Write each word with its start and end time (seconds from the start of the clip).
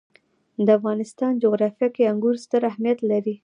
د 0.65 0.67
افغانستان 0.79 1.31
جغرافیه 1.43 1.87
کې 1.95 2.09
انګور 2.11 2.35
ستر 2.43 2.61
اهمیت 2.71 2.99
لري. 3.11 3.35